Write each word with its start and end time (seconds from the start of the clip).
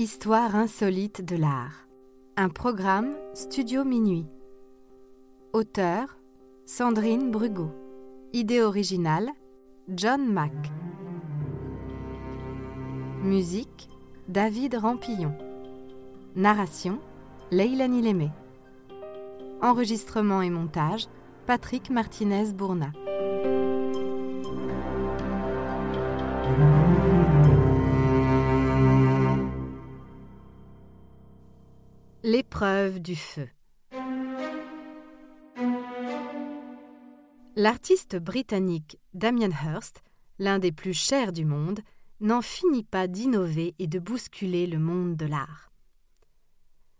Histoire 0.00 0.56
insolite 0.56 1.22
de 1.22 1.36
l'art. 1.36 1.86
Un 2.38 2.48
programme 2.48 3.14
Studio 3.34 3.84
Minuit. 3.84 4.24
Auteur 5.52 6.16
Sandrine 6.64 7.30
Brugot. 7.30 7.70
Idée 8.32 8.62
originale 8.62 9.28
John 9.88 10.24
Mack. 10.24 10.54
Musique 13.22 13.90
David 14.26 14.76
Rampillon. 14.76 15.34
Narration 16.34 16.98
Leilani 17.50 18.00
Lémé. 18.00 18.30
Enregistrement 19.60 20.40
et 20.40 20.48
montage 20.48 21.08
Patrick 21.44 21.90
Martinez-Bourna. 21.90 22.92
L'épreuve 32.22 33.00
du 33.00 33.16
feu. 33.16 33.48
L'artiste 37.56 38.16
britannique 38.16 38.98
Damien 39.14 39.48
Hirst, 39.48 40.02
l'un 40.38 40.58
des 40.58 40.70
plus 40.70 40.92
chers 40.92 41.32
du 41.32 41.46
monde, 41.46 41.80
n'en 42.20 42.42
finit 42.42 42.84
pas 42.84 43.06
d'innover 43.06 43.74
et 43.78 43.86
de 43.86 43.98
bousculer 43.98 44.66
le 44.66 44.78
monde 44.78 45.16
de 45.16 45.24
l'art. 45.24 45.72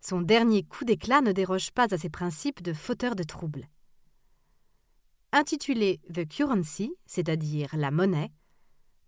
Son 0.00 0.22
dernier 0.22 0.62
coup 0.62 0.86
d'éclat 0.86 1.20
ne 1.20 1.32
déroge 1.32 1.72
pas 1.72 1.92
à 1.92 1.98
ses 1.98 2.08
principes 2.08 2.62
de 2.62 2.72
fauteur 2.72 3.14
de 3.14 3.22
troubles. 3.22 3.68
Intitulé 5.30 6.00
The 6.10 6.26
Currency, 6.26 6.94
c'est-à-dire 7.04 7.68
la 7.76 7.90
monnaie, 7.90 8.32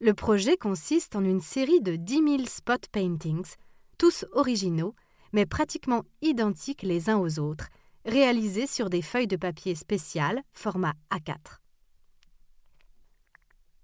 le 0.00 0.12
projet 0.12 0.58
consiste 0.58 1.16
en 1.16 1.24
une 1.24 1.40
série 1.40 1.80
de 1.80 1.96
10 1.96 2.14
000 2.14 2.44
spot 2.44 2.88
paintings, 2.88 3.54
tous 3.96 4.26
originaux, 4.32 4.94
mais 5.34 5.46
pratiquement 5.46 6.04
identiques 6.22 6.82
les 6.82 7.10
uns 7.10 7.18
aux 7.18 7.40
autres, 7.40 7.68
réalisés 8.04 8.68
sur 8.68 8.88
des 8.88 9.02
feuilles 9.02 9.26
de 9.26 9.36
papier 9.36 9.74
spéciales, 9.74 10.40
format 10.52 10.94
A4. 11.10 11.58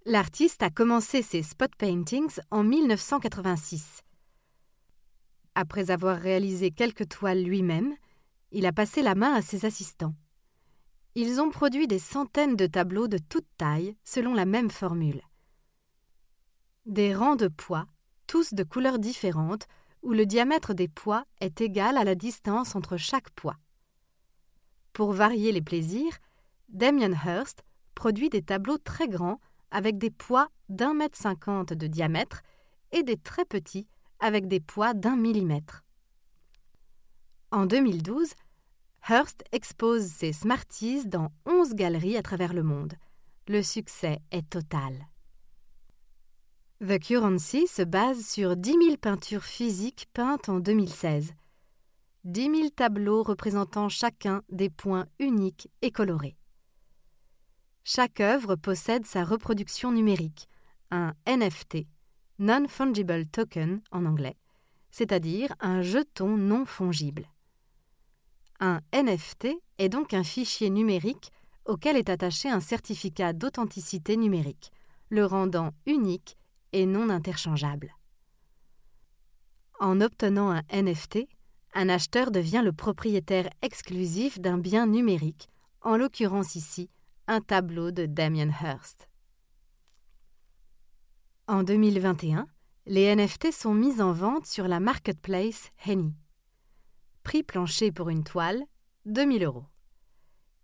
L'artiste 0.06 0.62
a 0.62 0.70
commencé 0.70 1.22
ses 1.22 1.42
spot 1.42 1.74
paintings 1.76 2.38
en 2.52 2.62
1986. 2.62 4.02
Après 5.56 5.90
avoir 5.90 6.18
réalisé 6.18 6.70
quelques 6.70 7.08
toiles 7.08 7.42
lui-même, 7.42 7.96
il 8.52 8.64
a 8.64 8.72
passé 8.72 9.02
la 9.02 9.16
main 9.16 9.34
à 9.34 9.42
ses 9.42 9.64
assistants. 9.64 10.14
Ils 11.16 11.40
ont 11.40 11.50
produit 11.50 11.88
des 11.88 11.98
centaines 11.98 12.54
de 12.54 12.68
tableaux 12.68 13.08
de 13.08 13.18
toute 13.18 13.48
taille 13.58 13.96
selon 14.04 14.34
la 14.34 14.44
même 14.44 14.70
formule. 14.70 15.20
Des 16.86 17.12
rangs 17.12 17.34
de 17.34 17.48
poids, 17.48 17.86
tous 18.28 18.54
de 18.54 18.62
couleurs 18.62 19.00
différentes, 19.00 19.66
où 20.02 20.12
le 20.12 20.26
diamètre 20.26 20.74
des 20.74 20.88
poids 20.88 21.24
est 21.40 21.60
égal 21.60 21.96
à 21.96 22.04
la 22.04 22.14
distance 22.14 22.74
entre 22.74 22.96
chaque 22.96 23.30
poids. 23.30 23.56
Pour 24.92 25.12
varier 25.12 25.52
les 25.52 25.62
plaisirs, 25.62 26.18
Damien 26.68 27.12
Hirst 27.12 27.64
produit 27.94 28.30
des 28.30 28.42
tableaux 28.42 28.78
très 28.78 29.08
grands 29.08 29.40
avec 29.70 29.98
des 29.98 30.10
poids 30.10 30.48
d'un 30.68 30.94
mètre 30.94 31.18
cinquante 31.18 31.72
de 31.72 31.86
diamètre 31.86 32.42
et 32.92 33.02
des 33.02 33.16
très 33.16 33.44
petits 33.44 33.86
avec 34.18 34.48
des 34.48 34.60
poids 34.60 34.94
d'un 34.94 35.16
millimètre. 35.16 35.84
En 37.50 37.66
2012, 37.66 38.32
Hearst 39.08 39.42
expose 39.52 40.06
ses 40.06 40.32
Smarties 40.32 41.06
dans 41.06 41.32
11 41.46 41.74
galeries 41.74 42.16
à 42.16 42.22
travers 42.22 42.52
le 42.52 42.62
monde. 42.62 42.94
Le 43.48 43.62
succès 43.62 44.20
est 44.30 44.48
total. 44.48 44.94
The 46.82 46.98
Currency 46.98 47.66
se 47.66 47.82
base 47.82 48.26
sur 48.26 48.56
10 48.56 48.70
000 48.70 48.96
peintures 48.96 49.44
physiques 49.44 50.08
peintes 50.14 50.48
en 50.48 50.60
2016. 50.60 51.34
10 52.24 52.42
000 52.42 52.68
tableaux 52.70 53.22
représentant 53.22 53.90
chacun 53.90 54.40
des 54.48 54.70
points 54.70 55.04
uniques 55.18 55.68
et 55.82 55.90
colorés. 55.90 56.38
Chaque 57.84 58.20
œuvre 58.20 58.56
possède 58.56 59.04
sa 59.04 59.24
reproduction 59.24 59.92
numérique, 59.92 60.48
un 60.90 61.12
NFT, 61.26 61.86
Non-Fungible 62.38 63.26
Token 63.26 63.82
en 63.90 64.06
anglais, 64.06 64.38
c'est-à-dire 64.90 65.54
un 65.60 65.82
jeton 65.82 66.38
non 66.38 66.64
fongible. 66.64 67.26
Un 68.58 68.80
NFT 68.94 69.48
est 69.76 69.90
donc 69.90 70.14
un 70.14 70.24
fichier 70.24 70.70
numérique 70.70 71.30
auquel 71.66 71.98
est 71.98 72.08
attaché 72.08 72.48
un 72.48 72.60
certificat 72.60 73.34
d'authenticité 73.34 74.16
numérique, 74.16 74.72
le 75.10 75.26
rendant 75.26 75.72
unique 75.84 76.38
et 76.72 76.86
non 76.86 77.10
interchangeable. 77.10 77.94
En 79.78 80.00
obtenant 80.00 80.50
un 80.50 80.62
NFT, 80.72 81.26
un 81.74 81.88
acheteur 81.88 82.30
devient 82.30 82.62
le 82.64 82.72
propriétaire 82.72 83.48
exclusif 83.62 84.40
d'un 84.40 84.58
bien 84.58 84.86
numérique, 84.86 85.48
en 85.82 85.96
l'occurrence 85.96 86.54
ici 86.54 86.90
un 87.26 87.40
tableau 87.40 87.90
de 87.92 88.06
Damien 88.06 88.50
Hirst. 88.50 89.08
En 91.46 91.62
2021, 91.62 92.46
les 92.86 93.14
NFT 93.14 93.52
sont 93.52 93.74
mis 93.74 94.00
en 94.00 94.12
vente 94.12 94.46
sur 94.46 94.66
la 94.66 94.80
marketplace 94.80 95.70
Henny. 95.86 96.12
Prix 97.22 97.42
plancher 97.42 97.92
pour 97.92 98.08
une 98.08 98.24
toile, 98.24 98.64
2000 99.06 99.44
euros. 99.44 99.66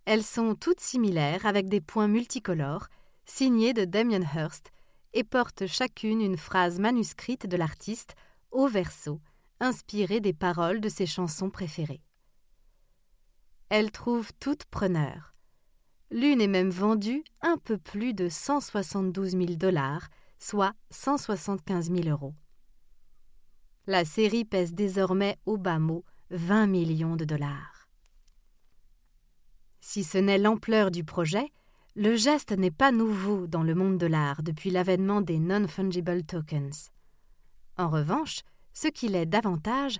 Elles 0.06 0.22
sont 0.22 0.54
toutes 0.54 0.80
similaires 0.80 1.46
avec 1.46 1.68
des 1.68 1.80
points 1.80 2.08
multicolores, 2.08 2.88
signés 3.24 3.72
de 3.72 3.84
Damien 3.84 4.22
Hirst, 4.22 4.72
et 5.16 5.24
portent 5.24 5.66
chacune 5.66 6.20
une 6.20 6.36
phrase 6.36 6.78
manuscrite 6.78 7.46
de 7.46 7.56
l'artiste 7.56 8.14
au 8.50 8.68
verso, 8.68 9.22
inspirée 9.60 10.20
des 10.20 10.34
paroles 10.34 10.82
de 10.82 10.90
ses 10.90 11.06
chansons 11.06 11.48
préférées. 11.48 12.02
Elles 13.70 13.90
trouvent 13.90 14.32
toutes 14.40 14.66
preneurs. 14.66 15.34
L'une 16.10 16.42
est 16.42 16.46
même 16.48 16.68
vendue 16.68 17.24
un 17.40 17.56
peu 17.56 17.78
plus 17.78 18.12
de 18.12 18.28
172 18.28 19.30
000 19.30 19.44
dollars, 19.54 20.08
soit 20.38 20.74
175 20.90 21.90
000 21.90 22.08
euros. 22.08 22.34
La 23.86 24.04
série 24.04 24.44
pèse 24.44 24.74
désormais 24.74 25.38
au 25.46 25.56
bas 25.56 25.78
mot 25.78 26.04
20 26.28 26.66
millions 26.66 27.16
de 27.16 27.24
dollars. 27.24 27.88
Si 29.80 30.04
ce 30.04 30.18
n'est 30.18 30.36
l'ampleur 30.36 30.90
du 30.90 31.04
projet, 31.04 31.50
le 31.96 32.14
geste 32.14 32.52
n'est 32.52 32.70
pas 32.70 32.92
nouveau 32.92 33.46
dans 33.46 33.62
le 33.62 33.74
monde 33.74 33.96
de 33.96 34.06
l'art 34.06 34.42
depuis 34.42 34.70
l'avènement 34.70 35.22
des 35.22 35.38
non-fungible 35.38 36.24
tokens. 36.24 36.90
En 37.78 37.88
revanche, 37.88 38.42
ce 38.74 38.88
qui 38.88 39.08
l'est 39.08 39.24
davantage, 39.24 39.98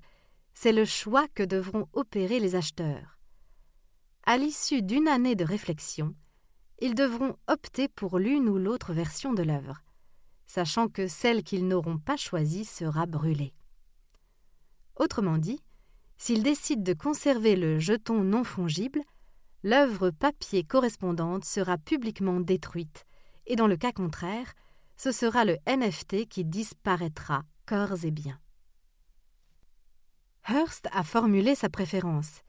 c'est 0.52 0.72
le 0.72 0.84
choix 0.84 1.26
que 1.34 1.42
devront 1.42 1.88
opérer 1.94 2.38
les 2.38 2.54
acheteurs. 2.54 3.18
À 4.24 4.36
l'issue 4.36 4.82
d'une 4.82 5.08
année 5.08 5.36
de 5.36 5.44
réflexion, 5.44 6.14
ils 6.80 6.94
devront 6.94 7.36
opter 7.46 7.88
pour 7.88 8.18
l'une 8.18 8.50
ou 8.50 8.58
l'autre 8.58 8.92
version 8.92 9.32
de 9.32 9.42
l'œuvre, 9.42 9.80
sachant 10.46 10.88
que 10.88 11.06
celle 11.06 11.42
qu'ils 11.42 11.66
n'auront 11.66 11.98
pas 11.98 12.18
choisie 12.18 12.66
sera 12.66 13.06
brûlée. 13.06 13.54
Autrement 14.96 15.38
dit, 15.38 15.62
S'ils 16.18 16.42
décident 16.42 16.82
de 16.82 16.94
conserver 16.94 17.56
le 17.56 17.78
jeton 17.78 18.22
non 18.22 18.42
fongible, 18.44 19.00
l'œuvre 19.66 20.10
papier 20.10 20.62
correspondante 20.62 21.44
sera 21.44 21.76
publiquement 21.76 22.38
détruite, 22.38 23.04
et 23.46 23.56
dans 23.56 23.66
le 23.66 23.76
cas 23.76 23.90
contraire, 23.90 24.54
ce 24.96 25.10
sera 25.10 25.44
le 25.44 25.56
NFT 25.66 26.28
qui 26.28 26.44
disparaîtra 26.44 27.42
corps 27.66 28.04
et 28.04 28.12
biens. 28.12 28.38
Hearst 30.48 30.86
a 30.92 31.02
formulé 31.02 31.56
sa 31.56 31.68
préférence. 31.68 32.42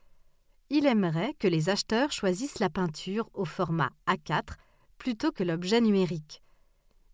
Il 0.70 0.86
aimerait 0.86 1.34
que 1.40 1.48
les 1.48 1.70
acheteurs 1.70 2.12
choisissent 2.12 2.60
la 2.60 2.70
peinture 2.70 3.28
au 3.34 3.44
format 3.44 3.90
A4 4.06 4.54
plutôt 4.96 5.32
que 5.32 5.42
l'objet 5.42 5.80
numérique. 5.80 6.44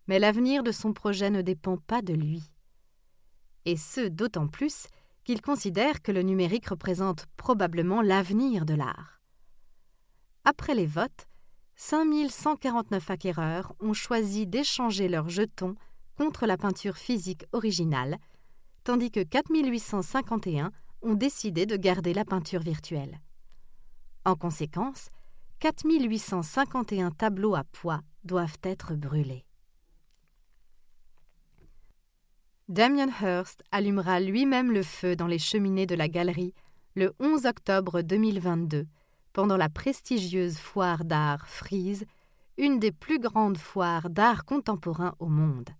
Mais 0.05 0.19
l'avenir 0.19 0.61
de 0.61 0.71
son 0.71 0.93
projet 0.93 1.31
ne 1.31 1.41
dépend 1.41 1.77
pas 1.77 2.03
de 2.03 2.13
lui. 2.13 2.43
Et 3.65 3.75
ce 3.75 4.07
d'autant 4.07 4.47
plus 4.47 4.85
qu'il 5.23 5.41
considère 5.41 6.03
que 6.03 6.11
le 6.11 6.21
numérique 6.21 6.67
représente 6.67 7.25
probablement 7.37 8.03
l'avenir 8.03 8.67
de 8.67 8.75
l'art. 8.75 9.14
Après 10.45 10.75
les 10.75 10.85
votes, 10.85 11.27
5149 11.75 13.09
acquéreurs 13.09 13.73
ont 13.79 13.93
choisi 13.93 14.45
d'échanger 14.45 15.07
leurs 15.07 15.29
jetons 15.29 15.75
contre 16.17 16.45
la 16.45 16.55
peinture 16.55 16.97
physique 16.97 17.45
originale, 17.51 18.17
tandis 18.83 19.09
que 19.09 19.23
4851 19.23 20.71
ont 21.01 21.15
décidé 21.15 21.65
de 21.65 21.75
garder 21.75 22.13
la 22.13 22.25
peinture 22.25 22.61
virtuelle. 22.61 23.19
En 24.23 24.35
conséquence, 24.35 25.09
4851 25.59 27.09
tableaux 27.09 27.55
à 27.55 27.63
poids 27.63 28.01
doivent 28.23 28.57
être 28.63 28.93
brûlés. 28.93 29.45
Damien 32.67 33.09
Hirst 33.21 33.63
allumera 33.71 34.19
lui-même 34.19 34.71
le 34.71 34.83
feu 34.83 35.15
dans 35.15 35.27
les 35.27 35.39
cheminées 35.39 35.85
de 35.85 35.95
la 35.95 36.07
galerie 36.07 36.53
le 36.95 37.13
11 37.19 37.45
octobre 37.45 38.01
2022 38.01 38.87
pendant 39.35 39.57
la 39.57 39.67
prestigieuse 39.67 40.55
foire 40.55 41.03
d'art 41.03 41.45
Frise, 41.49 42.05
une 42.57 42.79
des 42.79 42.93
plus 42.93 43.19
grandes 43.19 43.57
foires 43.57 44.09
d'art 44.09 44.45
contemporain 44.45 45.13
au 45.19 45.27
monde. 45.27 45.71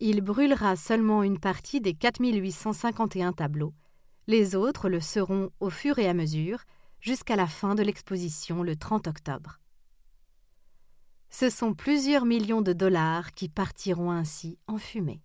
il 0.00 0.20
brûlera 0.20 0.76
seulement 0.76 1.22
une 1.22 1.38
partie 1.38 1.80
des 1.80 1.94
4851 1.94 3.32
tableaux. 3.32 3.72
Les 4.26 4.54
autres 4.54 4.90
le 4.90 5.00
seront 5.00 5.50
au 5.60 5.70
fur 5.70 5.98
et 5.98 6.08
à 6.08 6.12
mesure, 6.12 6.62
jusqu'à 7.00 7.36
la 7.36 7.46
fin 7.46 7.74
de 7.74 7.82
l'exposition 7.82 8.62
le 8.62 8.76
30 8.76 9.08
octobre. 9.08 9.58
Ce 11.30 11.48
sont 11.48 11.72
plusieurs 11.72 12.26
millions 12.26 12.60
de 12.60 12.74
dollars 12.74 13.32
qui 13.32 13.48
partiront 13.48 14.10
ainsi 14.10 14.58
en 14.66 14.76
fumée. 14.76 15.22